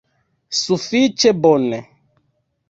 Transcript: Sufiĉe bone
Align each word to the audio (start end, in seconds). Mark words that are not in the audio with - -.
Sufiĉe 0.59 1.35
bone 1.43 1.81